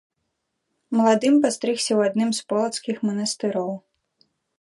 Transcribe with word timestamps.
Маладым 1.01 1.35
пастрыгся 1.43 1.91
ў 1.97 2.01
адным 2.11 2.29
з 2.39 2.47
полацкіх 2.53 2.97
манастыроў. 3.11 3.69